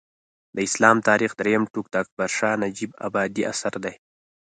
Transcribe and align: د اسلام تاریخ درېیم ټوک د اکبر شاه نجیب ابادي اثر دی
د 0.55 0.57
اسلام 0.67 0.97
تاریخ 1.09 1.31
درېیم 1.39 1.63
ټوک 1.73 1.85
د 1.91 1.95
اکبر 2.03 2.29
شاه 2.37 2.59
نجیب 2.63 2.91
ابادي 3.07 3.43
اثر 3.51 3.73
دی 3.83 3.93